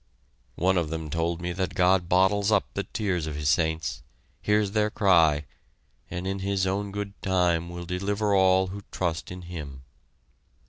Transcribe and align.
One 0.55 0.79
of 0.79 0.89
them 0.89 1.11
told 1.11 1.41
me 1.43 1.51
that 1.53 1.75
God 1.75 2.09
bottles 2.09 2.51
up 2.51 2.65
the 2.73 2.85
tears 2.85 3.27
of 3.27 3.35
his 3.35 3.49
saints, 3.49 4.01
hears 4.41 4.71
their 4.71 4.89
cry, 4.89 5.45
and 6.09 6.25
in 6.25 6.39
His 6.39 6.65
own 6.65 6.91
good 6.91 7.13
time 7.21 7.69
will 7.69 7.85
deliver 7.85 8.33
all 8.33 8.69
who 8.69 8.81
trust 8.89 9.29
in 9.31 9.43
Him. 9.43 9.83